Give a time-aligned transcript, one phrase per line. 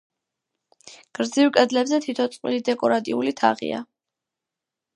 [1.19, 3.83] გრძივ კედლებზე თითო წყვილი დეკორატიული თაღია.